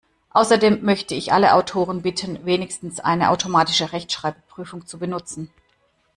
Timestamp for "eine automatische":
2.99-3.91